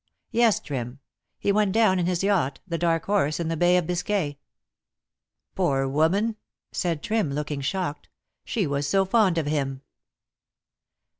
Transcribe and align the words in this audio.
Yes, 0.31 0.59
Trim. 0.59 0.97
He 1.37 1.51
went 1.51 1.73
down 1.73 1.99
in 1.99 2.07
his 2.07 2.23
yacht, 2.23 2.59
The 2.67 2.79
Dark 2.79 3.05
Horse, 3.05 3.39
in 3.39 3.49
the 3.49 3.55
Bay 3.55 3.77
of 3.77 3.85
Biscay." 3.85 4.39
"Poor 5.53 5.87
woman!" 5.87 6.37
said 6.71 7.03
Trim, 7.03 7.31
looking 7.31 7.61
shocked; 7.61 8.09
"she 8.43 8.65
was 8.65 8.87
so 8.87 9.05
fond 9.05 9.37
of 9.37 9.45
him." 9.45 9.83